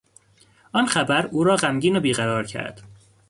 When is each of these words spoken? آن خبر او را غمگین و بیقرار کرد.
آن 0.73 0.85
خبر 0.85 1.25
او 1.25 1.43
را 1.43 1.55
غمگین 1.55 1.95
و 1.95 1.99
بیقرار 1.99 2.45
کرد. 2.45 2.83